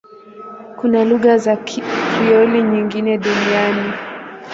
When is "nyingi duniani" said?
2.63-3.93